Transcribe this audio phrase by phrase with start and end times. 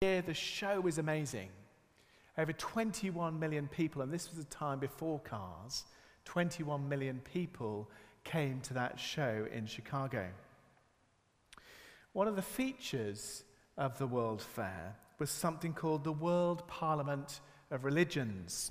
[0.00, 1.48] year, the show was amazing.
[2.36, 5.86] Over 21 million people, and this was a time before cars,
[6.24, 7.90] 21 million people
[8.22, 10.28] came to that show in Chicago.
[12.12, 13.42] One of the features
[13.76, 17.40] of the World Fair was something called the World Parliament
[17.72, 18.70] of Religions,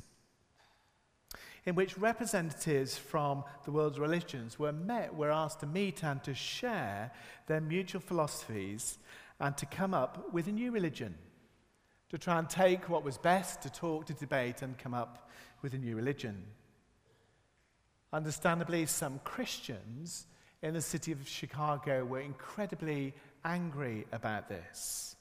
[1.66, 6.34] in which representatives from the world's religions were met, were asked to meet and to
[6.34, 7.12] share
[7.48, 8.98] their mutual philosophies
[9.39, 11.15] and to come up with a new religion,
[12.09, 15.29] to try and take what was best, to talk, to debate, and come up
[15.61, 16.43] with a new religion.
[18.14, 20.28] Understandably, some Christians
[20.61, 25.15] in the city of Chicago were incredibly angry about this.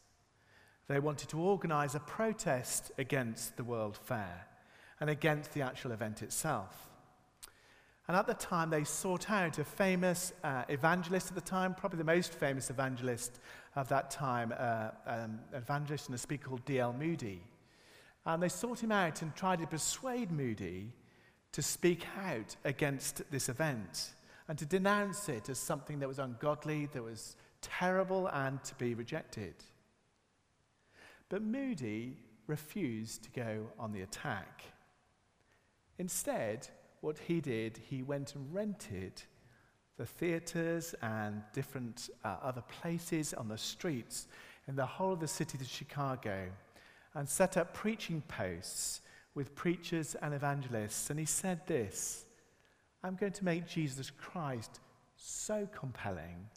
[0.88, 4.46] They wanted to organize a protest against the World Fair
[5.00, 6.85] and against the actual event itself.
[8.08, 11.98] And at the time, they sought out a famous uh, evangelist at the time, probably
[11.98, 13.40] the most famous evangelist
[13.74, 16.92] of that time, uh, um, an evangelist and a speaker called D.L.
[16.92, 17.42] Moody.
[18.24, 20.92] And they sought him out and tried to persuade Moody
[21.52, 24.14] to speak out against this event
[24.48, 28.94] and to denounce it as something that was ungodly, that was terrible, and to be
[28.94, 29.54] rejected.
[31.28, 34.62] But Moody refused to go on the attack.
[35.98, 36.68] Instead,
[37.06, 39.22] what he did, he went and rented
[39.96, 44.26] the theatres and different uh, other places on the streets
[44.66, 46.48] in the whole of the city of Chicago
[47.14, 49.02] and set up preaching posts
[49.36, 51.08] with preachers and evangelists.
[51.08, 52.24] And he said this
[53.04, 54.80] I'm going to make Jesus Christ
[55.16, 56.48] so compelling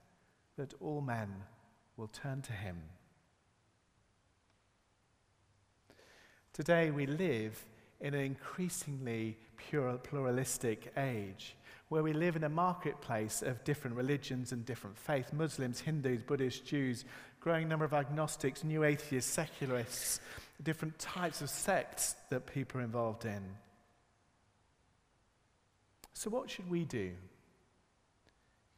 [0.58, 1.32] that all men
[1.96, 2.82] will turn to him.
[6.54, 7.64] Today we live
[8.02, 9.38] in an increasingly
[10.04, 11.56] pluralistic age
[11.90, 16.60] where we live in a marketplace of different religions and different faiths Muslims, Hindus, Buddhists,
[16.60, 17.04] Jews,
[17.40, 20.20] growing number of agnostics, new atheists, secularists,
[20.62, 23.42] different types of sects that people are involved in.
[26.14, 27.12] So, what should we do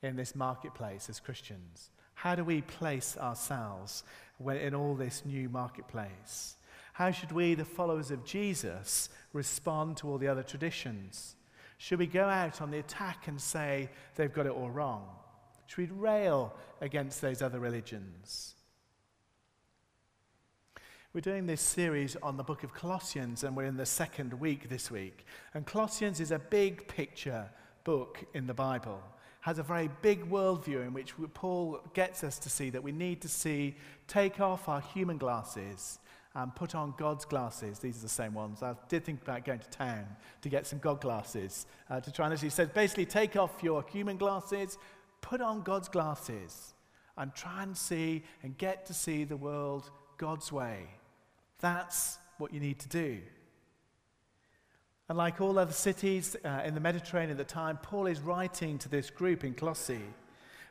[0.01, 1.89] in this marketplace as Christians?
[2.13, 4.03] How do we place ourselves
[4.45, 6.55] in all this new marketplace?
[7.01, 11.35] How should we, the followers of Jesus, respond to all the other traditions?
[11.79, 15.07] Should we go out on the attack and say they've got it all wrong?
[15.65, 18.53] Should we rail against those other religions?
[21.11, 24.69] We're doing this series on the book of Colossians, and we're in the second week
[24.69, 25.25] this week.
[25.55, 27.49] And Colossians is a big picture
[27.83, 29.01] book in the Bible,
[29.39, 33.21] has a very big worldview in which Paul gets us to see that we need
[33.21, 33.75] to see,
[34.07, 35.97] take off our human glasses
[36.33, 37.79] and put on God's glasses.
[37.79, 38.63] These are the same ones.
[38.63, 40.05] I did think about going to town
[40.41, 43.83] to get some God glasses uh, to try and He said, basically, take off your
[43.91, 44.77] human glasses,
[45.19, 46.73] put on God's glasses,
[47.17, 50.87] and try and see and get to see the world God's way.
[51.59, 53.19] That's what you need to do.
[55.09, 58.77] And like all other cities uh, in the Mediterranean at the time, Paul is writing
[58.79, 60.01] to this group in Colossae.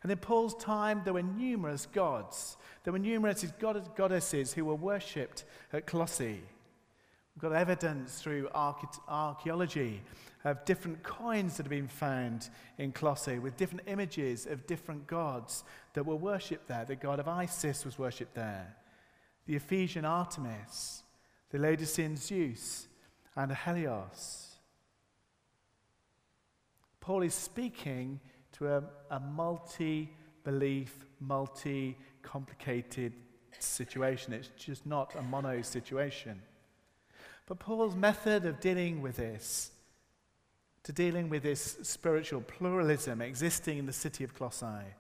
[0.03, 2.57] And in Paul's time, there were numerous gods.
[2.85, 6.43] There were numerous god- goddesses who were worshipped at Colossae.
[7.35, 10.03] We've got evidence through archaeology
[10.45, 15.65] of different coins that have been found in Colossae with different images of different gods
[15.93, 16.85] that were worshipped there.
[16.85, 18.75] The god of Isis was worshipped there,
[19.47, 21.03] the Ephesian Artemis,
[21.51, 22.89] the Laodicean Zeus,
[23.37, 24.57] and Helios.
[27.01, 28.21] Paul is speaking
[28.61, 30.11] to a, a multi
[30.45, 33.13] belief, multi complicated
[33.59, 34.35] situation.
[34.35, 36.41] It's just not a mono situation.
[37.47, 39.71] But Paul's method of dealing with this,
[40.85, 44.95] to dealing with this spiritual pluralism existing in the city of Colossae,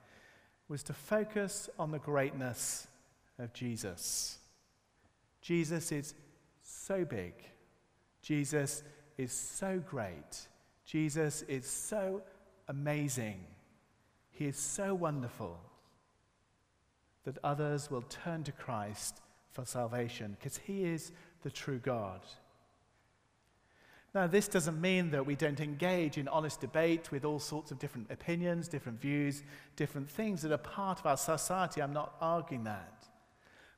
[0.68, 2.86] was to focus on the greatness
[3.38, 4.38] of Jesus.
[5.42, 6.14] Jesus is
[6.62, 7.34] so big.
[8.22, 8.82] Jesus
[9.18, 10.48] is so great.
[10.86, 12.22] Jesus is so
[12.70, 13.44] amazing.
[14.30, 15.58] He is so wonderful
[17.24, 19.20] that others will turn to Christ
[19.50, 21.12] for salvation because He is
[21.42, 22.20] the true God.
[24.14, 27.78] Now, this doesn't mean that we don't engage in honest debate with all sorts of
[27.78, 29.42] different opinions, different views,
[29.76, 31.82] different things that are part of our society.
[31.82, 33.06] I'm not arguing that.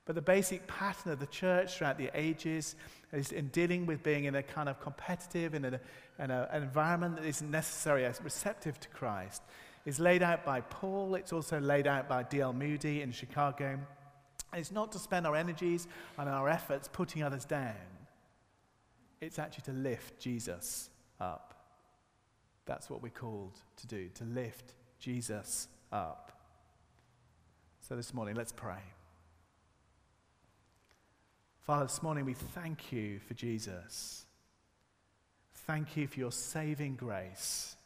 [0.05, 2.75] But the basic pattern of the church throughout the ages
[3.13, 5.79] is in dealing with being in a kind of competitive, in, a,
[6.19, 9.41] in a, an environment that isn't necessarily as receptive to Christ,
[9.85, 11.15] is laid out by Paul.
[11.15, 12.53] It's also laid out by D.L.
[12.53, 13.79] Moody in Chicago.
[14.53, 17.75] it's not to spend our energies and our efforts putting others down,
[19.21, 20.89] it's actually to lift Jesus
[21.21, 21.53] up.
[22.65, 26.31] That's what we're called to do, to lift Jesus up.
[27.81, 28.79] So this morning, let's pray.
[31.65, 34.25] Father, this morning we thank you for Jesus.
[35.65, 37.77] Thank you for your saving grace.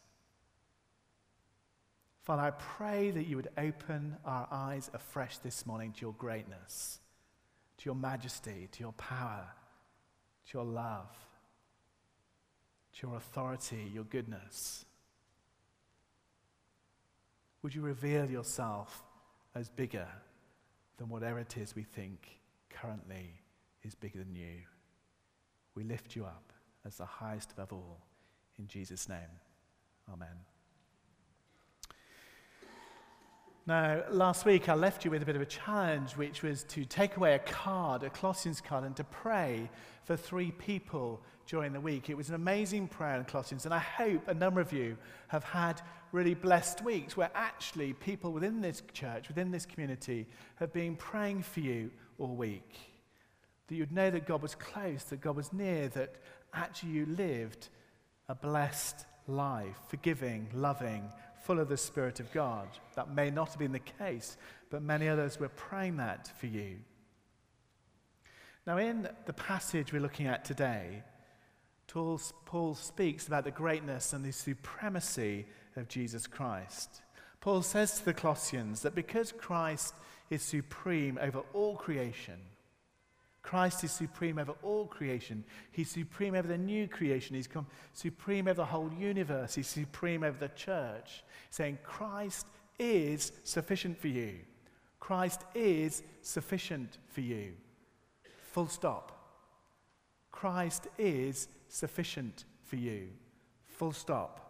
[2.24, 6.98] Father, I pray that you would open our eyes afresh this morning to your greatness,
[7.76, 9.46] to your majesty, to your power,
[10.48, 11.14] to your love,
[12.94, 14.86] to your authority, your goodness.
[17.62, 19.04] Would you reveal yourself
[19.54, 20.08] as bigger
[20.96, 22.40] than whatever it is we think
[22.70, 23.40] currently
[23.88, 24.60] is bigger than you?
[25.74, 26.52] We lift you up
[26.84, 28.00] as the highest above all.
[28.58, 29.40] In Jesus' name,
[30.12, 30.36] amen.
[33.66, 36.84] Now, last week I left you with a bit of a challenge, which was to
[36.84, 39.70] take away a card, a Colossians card, and to pray
[40.04, 42.10] for three people during the week.
[42.10, 44.96] It was an amazing prayer in Colossians, and I hope a number of you
[45.28, 45.80] have had
[46.12, 50.26] really blessed weeks where actually people within this church, within this community,
[50.56, 52.87] have been praying for you all week.
[53.68, 56.14] That you'd know that God was close, that God was near, that
[56.52, 57.68] actually you lived
[58.28, 61.10] a blessed life, forgiving, loving,
[61.44, 62.68] full of the Spirit of God.
[62.96, 64.36] That may not have been the case,
[64.70, 66.76] but many others were praying that for you.
[68.66, 71.02] Now, in the passage we're looking at today,
[71.86, 77.00] Paul speaks about the greatness and the supremacy of Jesus Christ.
[77.40, 79.94] Paul says to the Colossians that because Christ
[80.28, 82.38] is supreme over all creation,
[83.42, 85.44] Christ is supreme over all creation.
[85.70, 87.36] He's supreme over the new creation.
[87.36, 89.54] He's come supreme over the whole universe.
[89.54, 91.24] He's supreme over the church.
[91.50, 92.46] Saying, Christ
[92.78, 94.34] is sufficient for you.
[95.00, 97.52] Christ is sufficient for you.
[98.52, 99.14] Full stop.
[100.32, 103.08] Christ is sufficient for you.
[103.64, 104.44] Full stop.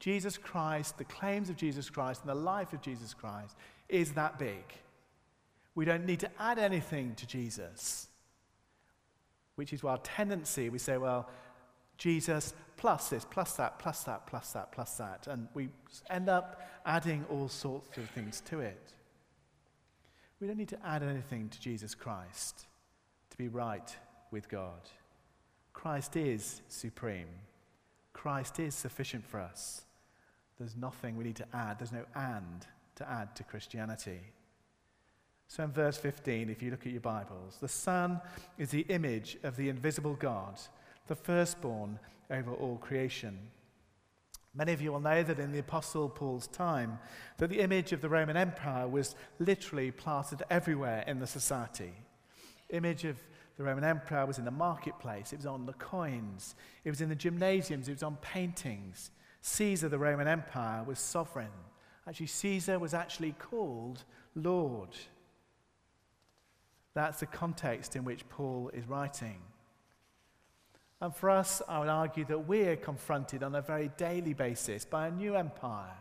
[0.00, 3.56] Jesus Christ, the claims of Jesus Christ, and the life of Jesus Christ
[3.88, 4.64] is that big.
[5.76, 8.08] We don't need to add anything to Jesus,
[9.54, 10.70] which is our tendency.
[10.70, 11.30] We say, well,
[11.98, 15.26] Jesus plus this, plus that, plus that, plus that, plus that.
[15.26, 15.68] And we
[16.10, 18.92] end up adding all sorts of things to it.
[20.40, 22.66] We don't need to add anything to Jesus Christ
[23.30, 23.96] to be right
[24.30, 24.80] with God.
[25.72, 27.28] Christ is supreme.
[28.12, 29.84] Christ is sufficient for us.
[30.58, 31.78] There's nothing we need to add.
[31.78, 34.20] There's no and to add to Christianity.
[35.48, 38.20] So in verse 15, if you look at your Bibles, the Son
[38.58, 40.58] is the image of the invisible God,
[41.06, 41.98] the firstborn
[42.30, 43.38] over all creation.
[44.54, 46.98] Many of you will know that in the Apostle Paul's time,
[47.38, 51.92] that the image of the Roman Empire was literally plastered everywhere in the society.
[52.70, 53.16] Image of
[53.56, 56.54] the Roman Empire was in the marketplace, it was on the coins,
[56.84, 59.10] it was in the gymnasiums, it was on paintings.
[59.42, 61.52] Caesar, the Roman Empire, was sovereign.
[62.08, 64.04] Actually, Caesar was actually called
[64.34, 64.90] Lord.
[66.96, 69.36] That's the context in which Paul is writing.
[71.02, 75.08] And for us, I would argue that we're confronted on a very daily basis by
[75.08, 75.92] a new empire,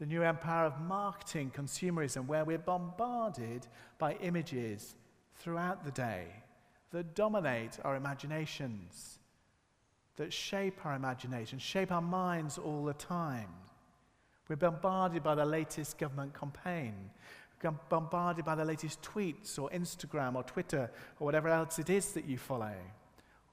[0.00, 3.68] the new empire of marketing, consumerism, where we're bombarded
[3.98, 4.96] by images
[5.36, 6.24] throughout the day
[6.90, 9.20] that dominate our imaginations
[10.16, 13.50] that shape our imagination, shape our minds all the time.
[14.48, 17.10] We're bombarded by the latest government campaign,
[17.88, 22.26] bombarded by the latest tweets or Instagram or Twitter or whatever else it is that
[22.26, 22.74] you follow,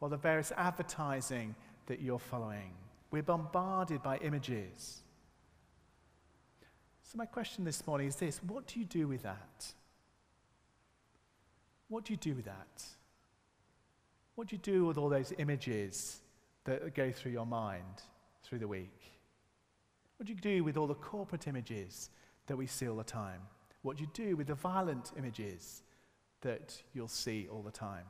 [0.02, 1.56] or the various advertising
[1.88, 2.74] that you're following.
[3.12, 5.04] We're bombarded by images.
[7.04, 9.74] So, my question this morning is this what do you do with that?
[11.90, 12.84] What do you do with that?
[14.36, 16.22] What do you do with all those images
[16.64, 18.02] that go through your mind
[18.44, 19.12] through the week?
[20.18, 22.10] What do you do with all the corporate images
[22.48, 23.42] that we see all the time?
[23.84, 25.84] What do you do with the violent images
[26.42, 28.06] that you'll see all the time?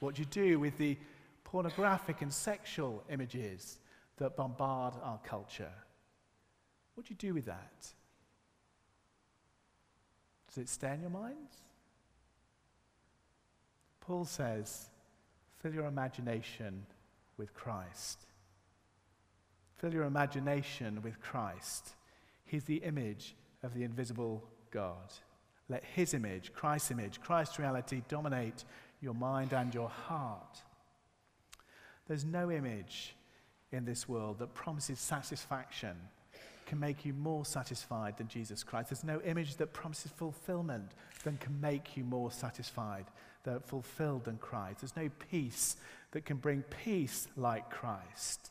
[0.00, 0.98] What do you do with the
[1.44, 3.78] pornographic and sexual images
[4.18, 5.72] that bombard our culture?
[6.94, 7.92] What do you do with that?
[10.48, 11.56] Does it stay in your minds?
[14.00, 14.88] Paul says,
[15.60, 16.86] fill your imagination
[17.36, 18.18] with Christ.
[19.76, 21.94] Fill your imagination with Christ.
[22.44, 25.12] He's the image of the invisible God.
[25.68, 28.64] Let His image, Christ's image, Christ's reality dominate
[29.00, 30.62] your mind and your heart.
[32.06, 33.14] There's no image
[33.70, 35.96] in this world that promises satisfaction,
[36.66, 38.90] can make you more satisfied than Jesus Christ.
[38.90, 40.92] There's no image that promises fulfillment
[41.24, 43.06] that can make you more satisfied,
[43.44, 44.80] than fulfilled than Christ.
[44.80, 45.76] There's no peace
[46.12, 48.50] that can bring peace like Christ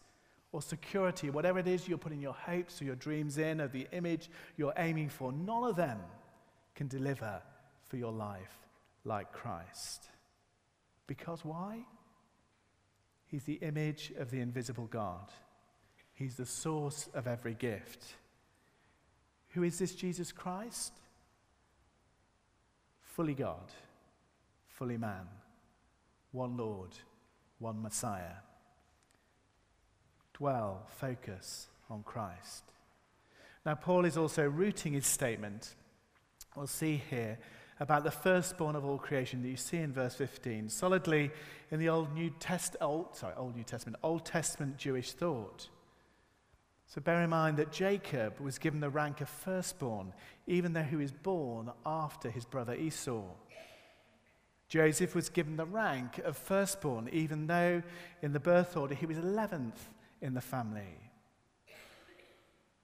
[0.58, 3.88] or security, whatever it is you're putting your hopes or your dreams in, or the
[3.92, 6.00] image you're aiming for, none of them
[6.74, 7.40] can deliver
[7.86, 8.58] for your life
[9.06, 10.06] like Christ.
[11.06, 11.86] Because why?
[13.28, 15.30] He's the image of the invisible God.
[16.16, 18.04] He's the source of every gift.
[19.50, 20.92] Who is this Jesus Christ?
[23.04, 23.72] Fully God,
[24.70, 25.28] fully man,
[26.32, 26.98] one Lord,
[27.60, 28.38] one Messiah.
[30.38, 32.63] Dwell, focus on Christ.
[33.65, 35.74] Now, Paul is also rooting his statement,
[36.56, 37.39] we'll see here,
[37.79, 41.32] about the firstborn of all creation that you see in verse 15, solidly
[41.72, 45.70] in the Old New Test, Old, sorry, Old New Testament, Old Testament Jewish thought.
[46.86, 50.13] So bear in mind that Jacob was given the rank of firstborn,
[50.46, 53.24] even though he was born after his brother Esau.
[54.70, 57.82] Joseph was given the rank of firstborn, even though
[58.22, 59.79] in the birth order he was 11th
[60.21, 61.12] in the family.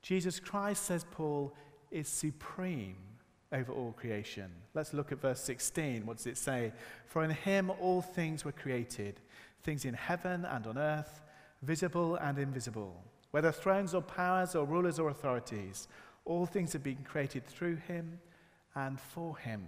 [0.01, 1.53] Jesus Christ, says Paul,
[1.89, 2.97] is supreme
[3.51, 4.51] over all creation.
[4.73, 6.05] Let's look at verse 16.
[6.05, 6.73] What does it say?
[7.05, 9.21] For in him all things were created,
[9.63, 11.21] things in heaven and on earth,
[11.61, 15.87] visible and invisible, whether thrones or powers or rulers or authorities.
[16.25, 18.19] All things have been created through him
[18.75, 19.65] and for him.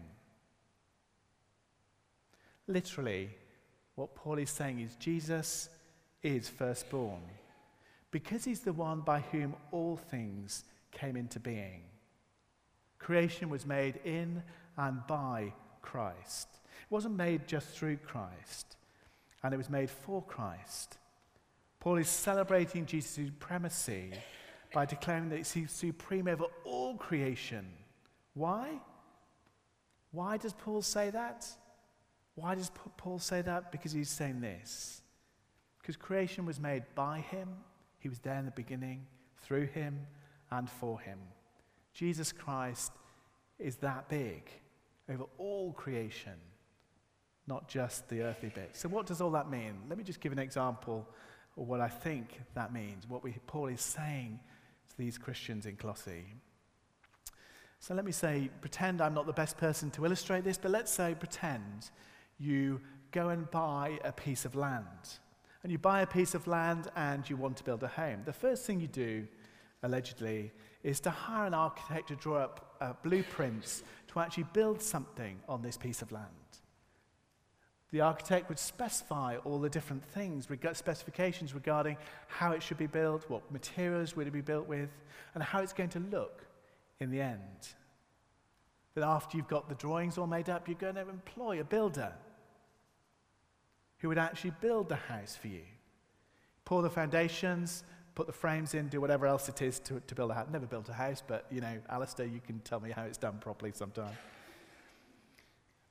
[2.67, 3.29] Literally,
[3.95, 5.69] what Paul is saying is Jesus
[6.23, 7.21] is firstborn
[8.15, 11.81] because he's the one by whom all things came into being.
[12.97, 14.41] Creation was made in
[14.77, 16.47] and by Christ.
[16.83, 18.77] It wasn't made just through Christ,
[19.43, 20.97] and it was made for Christ.
[21.81, 24.13] Paul is celebrating Jesus' supremacy
[24.73, 27.67] by declaring that he's supreme over all creation.
[28.33, 28.79] Why?
[30.13, 31.45] Why does Paul say that?
[32.35, 33.73] Why does Paul say that?
[33.73, 35.01] Because he's saying this.
[35.81, 37.49] Because creation was made by him,
[38.05, 39.03] he was there in the beginning,
[39.41, 40.05] through him,
[40.51, 41.17] and for him.
[41.91, 42.91] Jesus Christ
[43.57, 44.47] is that big
[45.09, 46.35] over all creation,
[47.47, 48.75] not just the earthly bit.
[48.75, 49.73] So, what does all that mean?
[49.89, 51.09] Let me just give an example
[51.57, 54.39] of what I think that means, what we, Paul is saying
[54.89, 56.27] to these Christians in Colossae.
[57.79, 60.91] So, let me say, pretend I'm not the best person to illustrate this, but let's
[60.91, 61.89] say, pretend
[62.37, 62.81] you
[63.11, 65.17] go and buy a piece of land
[65.65, 68.31] and you buy a piece of land and you want to build a home, the
[68.31, 69.27] first thing you do,
[69.81, 70.51] allegedly,
[70.83, 75.63] is to hire an architect to draw up uh, blueprints to actually build something on
[75.63, 76.27] this piece of land.
[77.91, 83.27] The architect would specify all the different things, specifications regarding how it should be built,
[83.27, 84.91] what materials would it be built with,
[85.33, 86.45] and how it's going to look
[86.99, 87.69] in the end.
[88.93, 92.13] Then, after you've got the drawings all made up, you're going to employ a builder
[94.05, 95.63] who would actually build the house for you.
[96.63, 97.83] Pour the foundations,
[98.13, 100.47] put the frames in, do whatever else it is to, to build a house.
[100.51, 103.39] Never built a house, but you know, Alistair, you can tell me how it's done
[103.39, 104.15] properly sometime.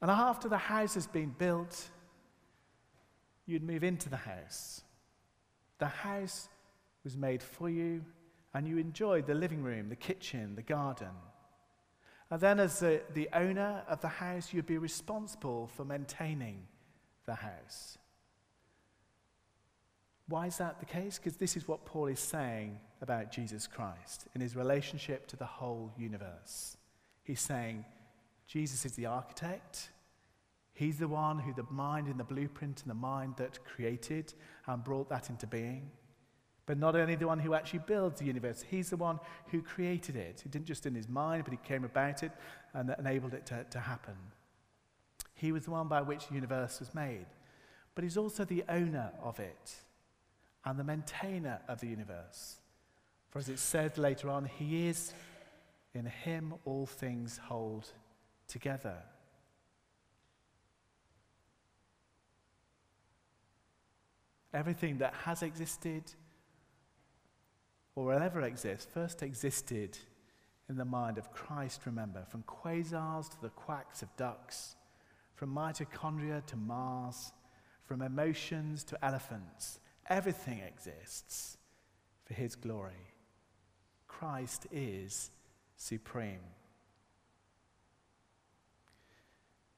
[0.00, 1.90] And after the house has been built,
[3.46, 4.82] you'd move into the house.
[5.78, 6.48] The house
[7.02, 8.04] was made for you,
[8.54, 11.16] and you enjoyed the living room, the kitchen, the garden.
[12.30, 16.68] And then, as the, the owner of the house, you'd be responsible for maintaining
[17.26, 17.98] the house.
[20.28, 21.18] Why is that the case?
[21.18, 25.44] Because this is what Paul is saying about Jesus Christ in his relationship to the
[25.44, 26.76] whole universe.
[27.22, 27.84] He's saying
[28.46, 29.90] Jesus is the architect.
[30.72, 34.32] He's the one who the mind in the blueprint and the mind that created
[34.66, 35.90] and brought that into being.
[36.66, 40.16] But not only the one who actually builds the universe, he's the one who created
[40.16, 40.40] it.
[40.42, 42.32] He didn't just in his mind, but he came about it
[42.72, 44.16] and enabled it to, to happen.
[45.34, 47.26] He was the one by which the universe was made.
[47.94, 49.74] But he's also the owner of it
[50.64, 52.58] and the maintainer of the universe.
[53.30, 55.12] For as it said later on, he is,
[55.94, 57.88] in him all things hold
[58.48, 58.96] together.
[64.52, 66.04] Everything that has existed
[67.96, 69.98] or will ever exist first existed
[70.68, 74.76] in the mind of Christ, remember, from quasars to the quacks of ducks
[75.34, 77.32] from mitochondria to Mars,
[77.84, 79.80] from emotions to elephants.
[80.08, 81.56] Everything exists
[82.24, 82.92] for his glory.
[84.06, 85.30] Christ is
[85.76, 86.40] supreme.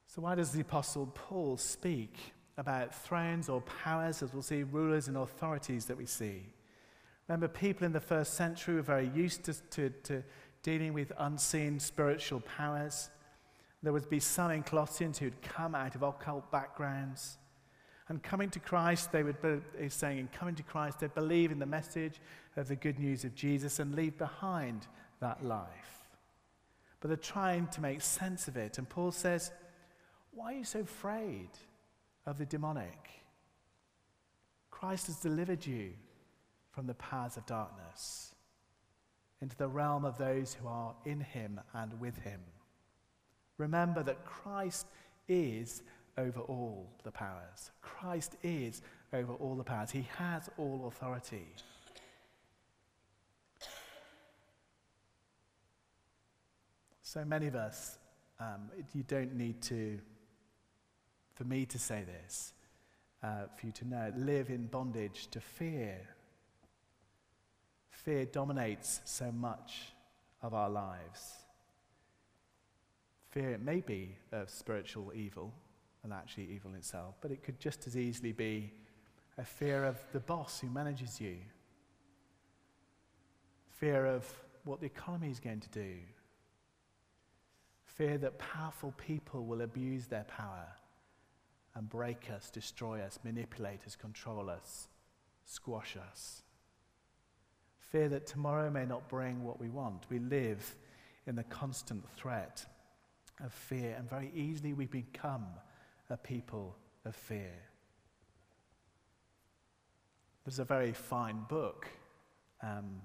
[0.06, 2.16] So, why does the Apostle Paul speak
[2.56, 6.42] about thrones or powers, as we'll see, rulers and authorities that we see?
[7.28, 10.22] Remember, people in the first century were very used to, to, to
[10.62, 13.10] dealing with unseen spiritual powers.
[13.82, 17.38] There would be some in Colossians who'd come out of occult backgrounds.
[18.08, 21.50] And coming to Christ, they would be, he's saying, in coming to Christ, they believe
[21.50, 22.20] in the message
[22.56, 24.86] of the good news of Jesus and leave behind
[25.20, 26.08] that life.
[27.00, 28.78] But they're trying to make sense of it.
[28.78, 29.50] And Paul says,
[30.32, 31.48] Why are you so afraid
[32.26, 33.22] of the demonic.
[34.70, 35.92] Christ has delivered you
[36.72, 38.34] from the powers of darkness
[39.40, 42.40] into the realm of those who are in him and with him.
[43.58, 44.86] Remember that Christ
[45.28, 45.82] is
[46.18, 47.70] over all the powers.
[47.82, 48.82] Christ is
[49.12, 49.90] over all the powers.
[49.90, 51.46] He has all authority.
[57.02, 57.98] So many of us,
[58.40, 59.98] um, you don't need to,
[61.34, 62.52] for me to say this,
[63.22, 66.00] uh, for you to know, live in bondage to fear.
[67.90, 69.92] Fear dominates so much
[70.42, 71.32] of our lives.
[73.30, 75.52] Fear, it may be of spiritual evil
[76.06, 78.72] and actually evil itself, but it could just as easily be
[79.38, 81.36] a fear of the boss who manages you,
[83.68, 84.24] fear of
[84.64, 85.94] what the economy is going to do,
[87.84, 90.68] fear that powerful people will abuse their power
[91.74, 94.86] and break us, destroy us, manipulate us, control us,
[95.44, 96.42] squash us.
[97.78, 100.04] Fear that tomorrow may not bring what we want.
[100.08, 100.76] We live
[101.26, 102.64] in the constant threat
[103.44, 105.46] of fear, and very easily we become
[106.10, 107.54] a people of fear.
[110.44, 111.88] There's a very fine book
[112.62, 113.02] um,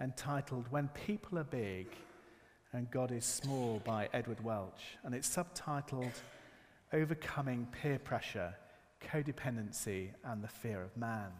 [0.00, 1.86] entitled When People Are Big
[2.72, 6.12] and God is Small by Edward Welch, and it's subtitled
[6.92, 8.52] Overcoming Peer Pressure,
[9.00, 11.30] Codependency, and the Fear of Man.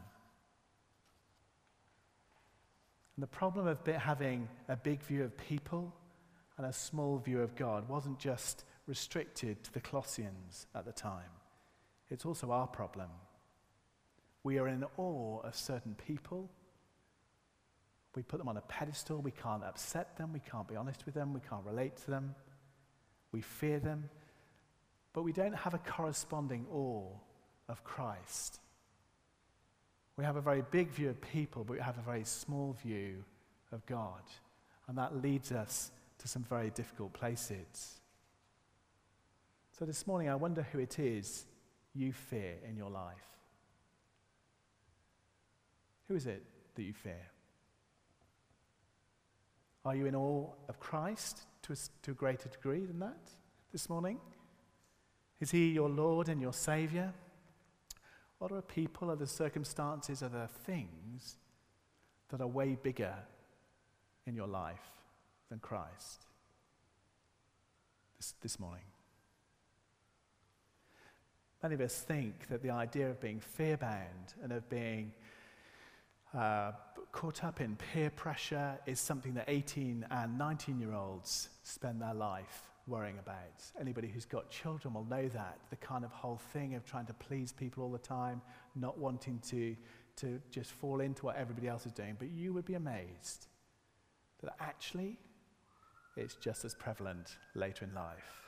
[3.17, 5.93] And the problem of having a big view of people
[6.57, 11.31] and a small view of God wasn't just restricted to the Colossians at the time,
[12.11, 13.09] it's also our problem.
[14.43, 16.51] We are in awe of certain people.
[18.15, 19.21] We put them on a pedestal.
[19.21, 20.33] We can't upset them.
[20.33, 21.33] We can't be honest with them.
[21.33, 22.35] We can't relate to them.
[23.33, 24.11] We fear them.
[25.15, 27.09] But we don't have a corresponding awe
[27.69, 28.61] of Christ.
[30.17, 33.25] We have a very big view of people, but we have a very small view
[33.73, 34.23] of God.
[34.87, 38.01] And that leads us to some very difficult places.
[39.77, 41.47] So this morning, I wonder who it is
[41.95, 43.17] you fear in your life.
[46.07, 46.45] Who is it
[46.77, 47.27] that you fear?
[49.85, 53.33] Are you in awe of Christ to a, to a greater degree than that
[53.73, 54.21] this morning?
[55.41, 57.13] Is he your Lord and your Savior?
[58.39, 61.37] What are people, are the circumstances, are the things
[62.29, 63.17] that are way bigger
[64.25, 64.93] in your life
[65.51, 66.27] than Christ
[68.17, 68.85] this, this morning?
[71.65, 75.13] Many of us think that the idea of being fear bound and of being
[76.37, 76.73] uh,
[77.11, 82.13] caught up in peer pressure is something that 18 and 19 year olds spend their
[82.13, 83.63] life worrying about.
[83.81, 85.59] Anybody who's got children will know that.
[85.71, 88.43] The kind of whole thing of trying to please people all the time,
[88.77, 89.75] not wanting to,
[90.17, 92.17] to just fall into what everybody else is doing.
[92.19, 93.47] But you would be amazed
[94.43, 95.17] that actually
[96.15, 98.44] it's just as prevalent later in life.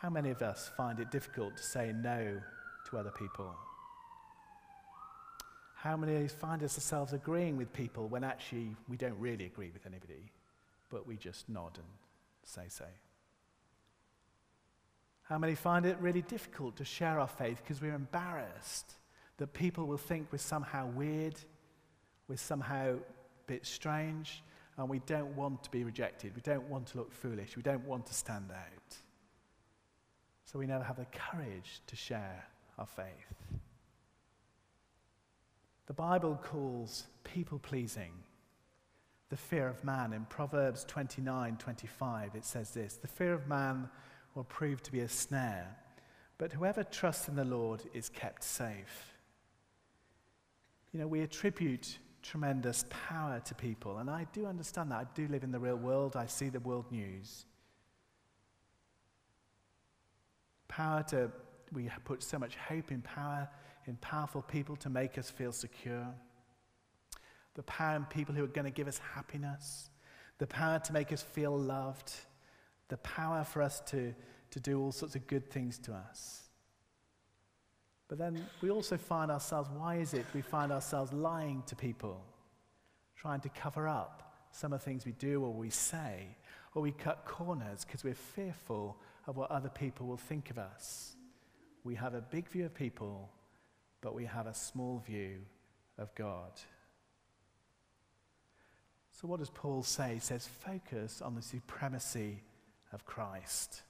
[0.00, 2.40] How many of us find it difficult to say no
[2.88, 3.54] to other people?
[5.74, 10.32] How many find ourselves agreeing with people when actually we don't really agree with anybody,
[10.88, 11.86] but we just nod and
[12.44, 12.86] say so?
[15.24, 18.94] How many find it really difficult to share our faith because we're embarrassed
[19.36, 21.38] that people will think we're somehow weird,
[22.26, 24.42] we're somehow a bit strange,
[24.78, 27.84] and we don't want to be rejected, we don't want to look foolish, we don't
[27.84, 28.79] want to stand out.
[30.50, 32.44] So we never have the courage to share
[32.76, 33.06] our faith.
[35.86, 38.10] The Bible calls people pleasing
[39.28, 40.12] the fear of man.
[40.12, 43.88] In Proverbs 29 25, it says this The fear of man
[44.34, 45.76] will prove to be a snare,
[46.36, 49.14] but whoever trusts in the Lord is kept safe.
[50.92, 54.96] You know, we attribute tremendous power to people, and I do understand that.
[54.96, 57.44] I do live in the real world, I see the world news.
[60.70, 61.30] Power to,
[61.72, 63.48] we put so much hope in power
[63.86, 66.06] in powerful people to make us feel secure,
[67.54, 69.90] the power in people who are going to give us happiness,
[70.38, 72.12] the power to make us feel loved,
[72.88, 74.14] the power for us to,
[74.50, 76.42] to do all sorts of good things to us.
[78.08, 82.24] But then we also find ourselves, why is it we find ourselves lying to people,
[83.16, 86.36] trying to cover up some of the things we do or we say,
[86.74, 91.16] or we cut corners because we're fearful of what other people will think of us.
[91.84, 93.30] We have a big view of people
[94.00, 95.38] but we have a small view
[95.98, 96.52] of God.
[99.12, 100.14] So, what does Paul say?
[100.14, 102.42] He says, focus on the supremacy
[102.92, 103.82] of Christ.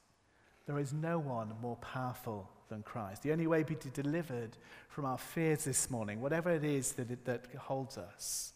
[0.67, 3.23] There is no one more powerful than Christ.
[3.23, 4.57] The only way to be delivered
[4.89, 8.53] from our fears this morning, whatever it is that, it, that holds us,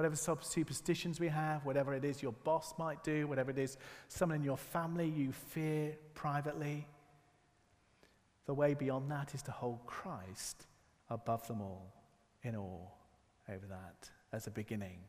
[0.00, 3.76] whatever superstitions we have, whatever it is your boss might do, whatever it is
[4.08, 6.86] someone in your family you fear privately,
[8.46, 10.66] the way beyond that is to hold Christ
[11.10, 11.92] above them all
[12.42, 12.88] in awe
[13.46, 15.00] over that as a beginning.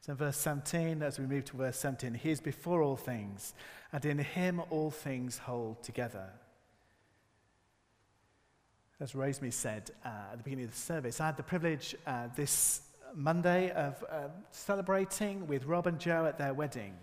[0.00, 3.54] So in verse 17, as we move to verse 17, he is before all things,
[3.92, 6.30] and in him all things hold together.
[8.98, 12.26] As Rosemary said uh, at the beginning of the service, I had the privilege uh,
[12.34, 12.82] this
[13.14, 16.94] Monday of uh, celebrating with Rob and Joe at their wedding.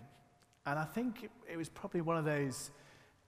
[0.66, 2.70] And I think it was probably one of those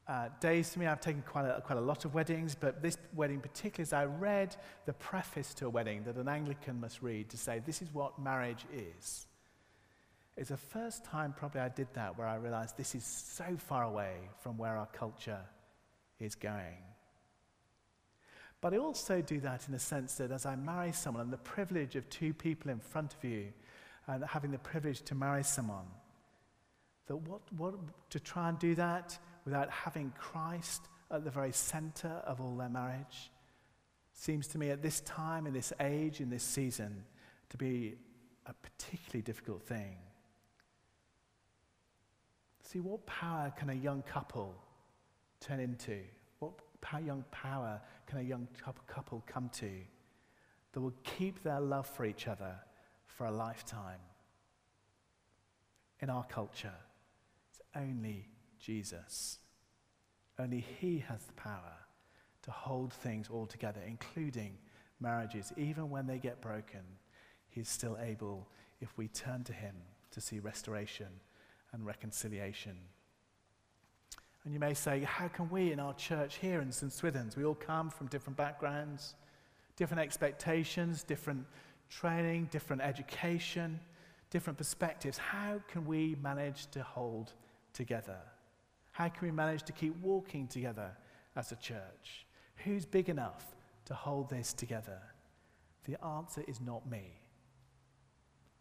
[0.09, 0.87] uh, days to me.
[0.87, 4.05] I've taken quite a, quite a lot of weddings, but this wedding particularly, as I
[4.05, 7.93] read the preface to a wedding that an Anglican must read to say, this is
[7.93, 9.27] what marriage is.
[10.37, 13.85] It's the first time probably I did that where I realized this is so far
[13.85, 15.41] away from where our culture
[16.19, 16.79] is going.
[18.61, 21.39] But I also do that in the sense that as I marry someone, and the
[21.39, 23.53] privilege of two people in front of you,
[24.07, 25.87] and having the privilege to marry someone,
[27.07, 27.75] that what, what,
[28.11, 32.69] to try and do that without having Christ at the very center of all their
[32.69, 33.31] marriage
[34.13, 37.05] seems to me at this time, in this age, in this season,
[37.49, 37.95] to be
[38.47, 39.97] a particularly difficult thing.
[42.63, 44.55] See, what power can a young couple
[45.41, 46.01] turn into?
[47.05, 48.49] Young power can a young
[48.89, 49.71] couple come to
[50.73, 52.57] that will keep their love for each other
[53.07, 54.01] for a lifetime?
[56.01, 56.75] In our culture,
[57.51, 59.39] it's only Jesus.
[60.39, 61.77] Only He has the power
[62.43, 64.57] to hold things all together, including
[64.99, 65.53] marriages.
[65.57, 66.81] Even when they get broken,
[67.49, 68.49] He's still able,
[68.81, 69.75] if we turn to Him,
[70.13, 71.09] to see restoration
[71.73, 72.77] and reconciliation.
[74.45, 76.93] And you may say, how can we in our church here in St.
[76.93, 79.15] Swithin's, we all come from different backgrounds,
[79.77, 81.45] different expectations, different
[81.91, 83.79] training, different education,
[84.31, 85.19] different perspectives.
[85.19, 87.33] How can we manage to hold
[87.73, 88.19] together?
[88.93, 90.93] How can we manage to keep walking together
[91.37, 92.27] as a church?
[92.65, 93.45] Who's big enough
[93.87, 95.01] to hold this together?
[95.85, 97.21] The answer is not me.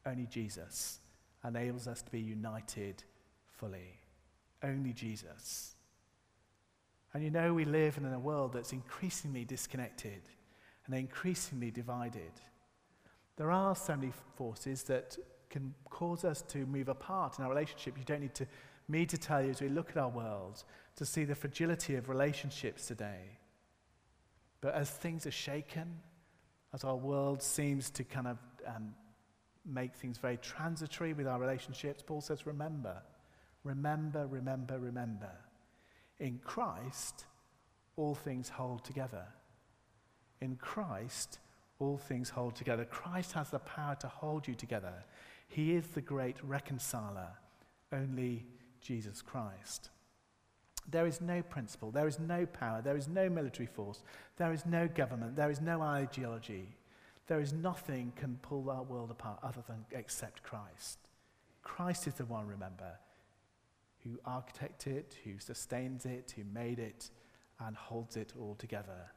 [0.06, 1.00] Only Jesus
[1.46, 3.04] enables us to be united
[3.58, 3.99] fully.
[4.64, 5.76] Only Jesus.
[7.14, 10.22] And you know, we live in a world that's increasingly disconnected
[10.86, 12.32] and increasingly divided.
[13.38, 15.18] There are so many forces that
[15.50, 17.98] can cause us to move apart in our relationship.
[17.98, 18.46] You don't need to,
[18.88, 20.64] me to tell you as we look at our world
[20.98, 23.38] to see the fragility of relationships today.
[24.62, 26.00] But as things are shaken,
[26.74, 28.94] as our world seems to kind of um,
[29.66, 33.02] make things very transitory with our relationships, Paul says, remember,
[33.64, 35.32] remember, remember, remember.
[36.20, 37.26] In Christ,
[37.96, 39.26] all things hold together.
[40.42, 41.40] In Christ,
[41.80, 42.86] all things hold together.
[42.86, 44.94] Christ has the power to hold you together.
[45.48, 47.30] He is the great reconciler,
[47.92, 48.46] only
[48.82, 49.90] Jesus Christ.
[50.90, 54.02] There is no principle, there is no power, there is no military force,
[54.38, 56.80] there is no government, there is no ideology
[57.30, 60.98] there is nothing can pull our world apart other than accept Christ.
[61.62, 62.98] Christ is the one, remember,
[64.04, 67.10] who architected it, who sustains it, who made it,
[67.60, 69.12] and holds it all together.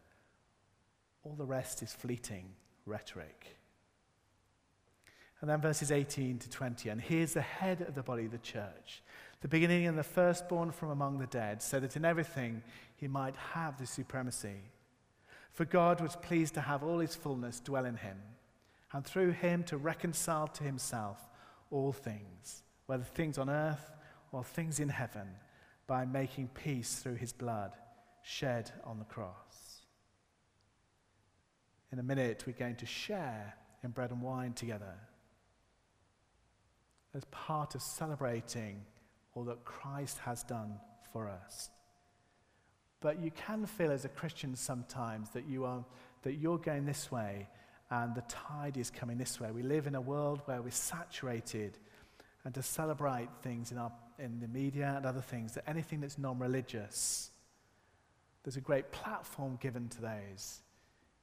[1.25, 2.47] All the rest is fleeting
[2.85, 3.57] rhetoric.
[5.41, 6.89] And then verses 18 to 20.
[6.89, 9.03] And here's the head of the body, the church,
[9.41, 12.63] the beginning and the firstborn from among the dead, so that in everything
[12.97, 14.63] he might have the supremacy.
[15.53, 18.19] For God was pleased to have all his fullness dwell in him,
[18.93, 21.19] and through him to reconcile to himself
[21.71, 23.91] all things, whether things on earth
[24.33, 25.29] or things in heaven,
[25.87, 27.73] by making peace through his blood
[28.23, 29.83] shed on the cross.
[31.93, 34.95] In a minute, we're going to share in bread and wine together
[37.15, 38.81] as part of celebrating
[39.35, 40.79] all that Christ has done
[41.13, 41.71] for us.
[43.01, 45.85] But you can feel as a Christian sometimes that, you are,
[46.23, 47.49] that you're going this way
[47.91, 49.51] and the tide is coming this way.
[49.51, 51.79] We live in a world where we're saturated
[52.45, 53.93] and to celebrate things in, our,
[54.23, 57.31] in the media and other things, that anything that's non religious,
[58.45, 60.61] there's a great platform given to those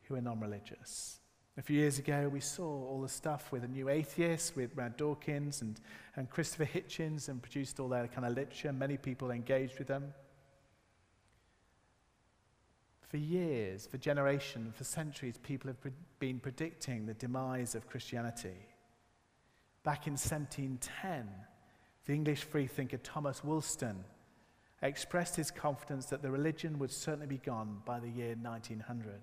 [0.03, 1.19] who are non religious.
[1.57, 4.95] A few years ago, we saw all the stuff with the new atheists, with Brad
[4.95, 5.79] Dawkins and,
[6.15, 8.71] and Christopher Hitchens, and produced all their kind of literature.
[8.71, 10.13] Many people engaged with them.
[13.09, 18.55] For years, for generations, for centuries, people have pre- been predicting the demise of Christianity.
[19.83, 21.27] Back in 1710,
[22.09, 24.03] the English freethinker Thomas Woolston
[24.81, 29.21] expressed his confidence that the religion would certainly be gone by the year 1900.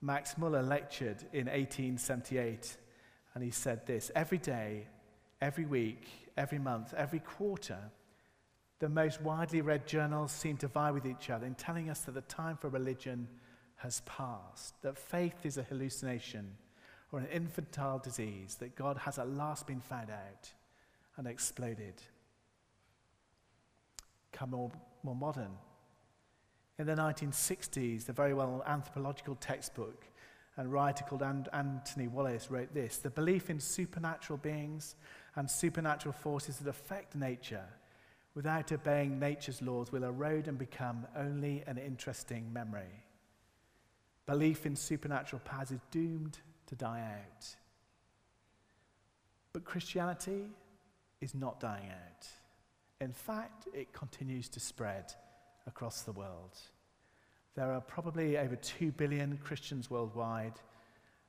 [0.00, 2.76] Max Muller lectured in 1878
[3.32, 4.88] and he said this Every day,
[5.40, 7.78] every week, every month, every quarter,
[8.80, 12.14] the most widely read journals seem to vie with each other in telling us that
[12.16, 13.28] the time for religion
[13.76, 16.56] has passed, that faith is a hallucination
[17.12, 20.52] or an infantile disease, that God has at last been found out
[21.16, 21.94] and exploded.
[24.32, 24.72] Come more,
[25.02, 25.52] more modern.
[26.78, 30.04] In the 1960s, the very well anthropological textbook
[30.56, 34.96] and writer called Anthony Wallace wrote this The belief in supernatural beings
[35.36, 37.66] and supernatural forces that affect nature
[38.34, 43.04] without obeying nature's laws will erode and become only an interesting memory.
[44.26, 47.46] Belief in supernatural powers is doomed to die out.
[49.52, 50.46] But Christianity
[51.20, 52.26] is not dying out.
[53.00, 55.12] In fact, it continues to spread
[55.66, 56.58] across the world.
[57.54, 60.54] There are probably over 2 billion Christians worldwide,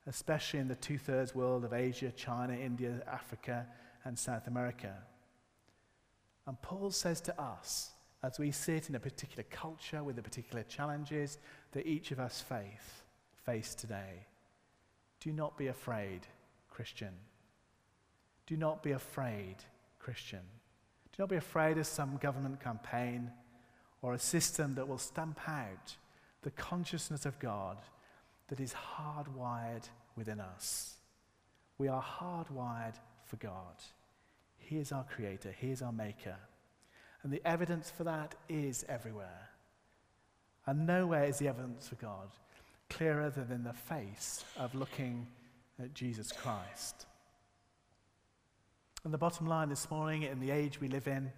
[0.06, 3.66] especially in the two thirds world of Asia, China, India, Africa,
[4.04, 4.94] and South America.
[6.46, 7.90] And Paul says to us,
[8.22, 11.38] as we sit in a particular culture with the particular challenges
[11.72, 13.02] that each of us face,
[13.44, 14.26] face today,
[15.20, 16.26] do not be afraid,
[16.70, 17.14] Christian.
[18.46, 19.56] Do not be afraid,
[20.06, 20.42] Christian.
[21.10, 23.32] Do not be afraid of some government campaign
[24.02, 25.96] or a system that will stamp out
[26.42, 27.78] the consciousness of God
[28.46, 29.82] that is hardwired
[30.14, 30.94] within us.
[31.76, 33.82] We are hardwired for God.
[34.58, 36.36] He is our creator, He is our maker.
[37.24, 39.48] And the evidence for that is everywhere.
[40.66, 42.28] And nowhere is the evidence for God
[42.88, 45.26] clearer than in the face of looking
[45.82, 47.06] at Jesus Christ.
[49.06, 51.30] And the bottom line this morning, in the age we live in,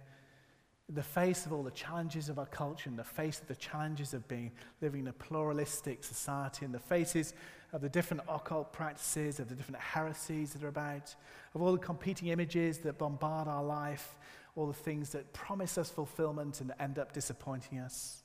[0.89, 3.55] in the face of all the challenges of our culture, in the face of the
[3.55, 4.51] challenges of being
[4.81, 7.35] living in a pluralistic society, in the faces
[7.71, 11.13] of the different occult practices, of the different heresies that are about,
[11.53, 14.17] of all the competing images that bombard our life,
[14.55, 18.23] all the things that promise us fulfillment and end up disappointing us,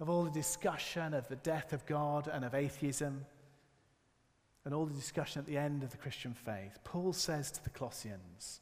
[0.00, 3.24] of all the discussion of the death of God and of atheism,
[4.66, 7.70] and all the discussion at the end of the Christian faith, Paul says to the
[7.70, 8.60] Colossians,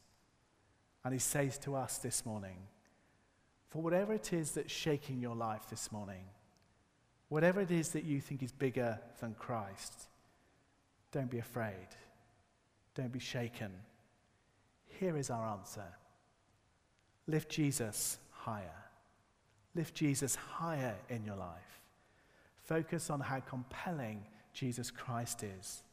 [1.05, 2.57] and he says to us this morning,
[3.69, 6.25] for whatever it is that's shaking your life this morning,
[7.29, 10.07] whatever it is that you think is bigger than Christ,
[11.11, 11.87] don't be afraid.
[12.95, 13.71] Don't be shaken.
[14.99, 15.85] Here is our answer
[17.27, 18.83] lift Jesus higher.
[19.73, 21.81] Lift Jesus higher in your life.
[22.63, 25.83] Focus on how compelling Jesus Christ is.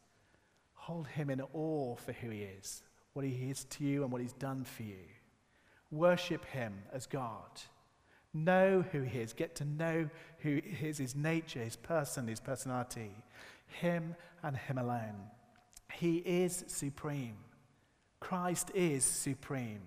[0.73, 4.21] Hold him in awe for who he is, what he is to you, and what
[4.21, 5.05] he's done for you.
[5.91, 7.61] Worship him as God.
[8.33, 9.33] Know who he is.
[9.33, 13.11] Get to know who is his nature, his person, his personality.
[13.67, 15.15] Him and him alone.
[15.91, 17.37] He is supreme.
[18.19, 19.81] Christ is supreme.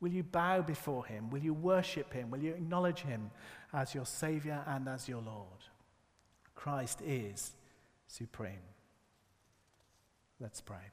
[0.00, 1.30] Will you bow before him?
[1.30, 2.30] Will you worship him?
[2.30, 3.30] Will you acknowledge him
[3.72, 5.48] as your Savior and as your Lord?
[6.54, 7.52] Christ is
[8.06, 8.52] supreme.
[10.38, 10.90] Let's pray.